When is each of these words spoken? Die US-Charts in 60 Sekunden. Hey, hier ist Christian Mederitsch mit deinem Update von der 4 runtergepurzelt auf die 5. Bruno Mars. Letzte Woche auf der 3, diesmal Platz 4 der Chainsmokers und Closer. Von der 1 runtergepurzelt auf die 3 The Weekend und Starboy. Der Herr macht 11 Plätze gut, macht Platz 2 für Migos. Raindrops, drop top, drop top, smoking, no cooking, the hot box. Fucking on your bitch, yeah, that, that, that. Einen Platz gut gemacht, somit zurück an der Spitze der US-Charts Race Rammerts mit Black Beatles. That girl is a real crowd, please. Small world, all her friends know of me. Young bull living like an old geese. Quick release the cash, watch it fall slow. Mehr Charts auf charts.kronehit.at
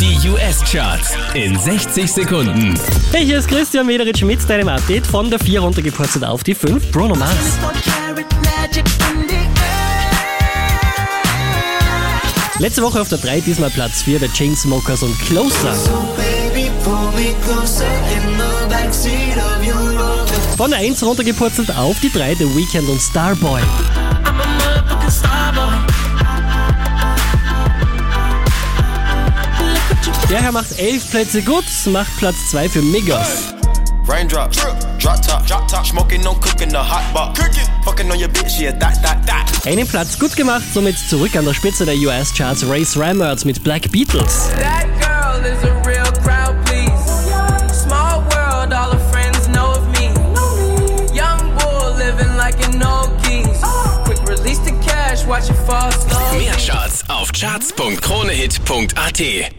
Die 0.00 0.28
US-Charts 0.28 1.16
in 1.34 1.58
60 1.58 2.12
Sekunden. 2.12 2.78
Hey, 3.10 3.24
hier 3.24 3.38
ist 3.38 3.48
Christian 3.48 3.84
Mederitsch 3.84 4.22
mit 4.22 4.48
deinem 4.48 4.68
Update 4.68 5.04
von 5.04 5.28
der 5.28 5.40
4 5.40 5.58
runtergepurzelt 5.58 6.24
auf 6.24 6.44
die 6.44 6.54
5. 6.54 6.92
Bruno 6.92 7.16
Mars. 7.16 7.58
Letzte 12.60 12.82
Woche 12.82 13.00
auf 13.00 13.08
der 13.08 13.18
3, 13.18 13.40
diesmal 13.40 13.70
Platz 13.70 14.02
4 14.02 14.20
der 14.20 14.28
Chainsmokers 14.32 15.02
und 15.02 15.18
Closer. 15.22 15.74
Von 20.56 20.70
der 20.70 20.78
1 20.78 21.02
runtergepurzelt 21.02 21.74
auf 21.74 21.98
die 21.98 22.12
3 22.12 22.36
The 22.36 22.56
Weekend 22.56 22.88
und 22.88 23.00
Starboy. 23.00 23.62
Der 30.30 30.40
Herr 30.42 30.52
macht 30.52 30.78
11 30.78 31.10
Plätze 31.10 31.40
gut, 31.40 31.64
macht 31.86 32.14
Platz 32.18 32.50
2 32.50 32.68
für 32.68 32.82
Migos. 32.82 33.54
Raindrops, 34.06 34.58
drop 34.98 35.22
top, 35.22 35.46
drop 35.46 35.66
top, 35.68 35.86
smoking, 35.86 36.20
no 36.22 36.34
cooking, 36.34 36.68
the 36.68 36.76
hot 36.76 37.10
box. 37.14 37.40
Fucking 37.82 38.10
on 38.10 38.18
your 38.18 38.28
bitch, 38.28 38.60
yeah, 38.60 38.72
that, 38.72 39.00
that, 39.02 39.24
that. 39.26 39.50
Einen 39.66 39.86
Platz 39.86 40.18
gut 40.18 40.36
gemacht, 40.36 40.64
somit 40.74 40.98
zurück 40.98 41.34
an 41.34 41.46
der 41.46 41.54
Spitze 41.54 41.86
der 41.86 41.94
US-Charts 41.94 42.66
Race 42.68 42.94
Rammerts 42.98 43.46
mit 43.46 43.64
Black 43.64 43.90
Beatles. 43.90 44.50
That 44.58 44.86
girl 45.00 45.42
is 45.50 45.64
a 45.64 45.72
real 45.88 46.04
crowd, 46.22 46.62
please. 46.66 46.92
Small 47.72 48.20
world, 48.28 48.74
all 48.74 48.92
her 48.92 49.00
friends 49.10 49.48
know 49.48 49.70
of 49.72 49.88
me. 49.98 50.10
Young 51.14 51.56
bull 51.56 51.94
living 51.96 52.36
like 52.36 52.62
an 52.68 52.82
old 52.82 53.16
geese. 53.22 53.62
Quick 54.04 54.20
release 54.28 54.58
the 54.58 54.72
cash, 54.86 55.24
watch 55.24 55.48
it 55.48 55.56
fall 55.66 55.90
slow. 55.90 56.36
Mehr 56.38 56.54
Charts 56.58 57.02
auf 57.08 57.32
charts.kronehit.at 57.32 59.58